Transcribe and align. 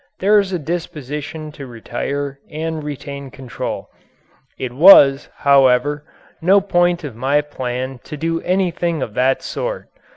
There 0.17 0.39
is 0.39 0.51
a 0.51 0.57
disposition 0.57 1.51
to 1.51 1.67
retire 1.67 2.39
and 2.49 2.83
retain 2.83 3.29
control. 3.29 3.87
It 4.57 4.73
was, 4.73 5.29
however, 5.35 6.03
no 6.41 6.59
part 6.59 7.03
of 7.03 7.15
my 7.15 7.41
plan 7.41 7.99
to 8.05 8.17
do 8.17 8.41
anything 8.41 9.03
of 9.03 9.13
that 9.13 9.43
sort. 9.43 9.89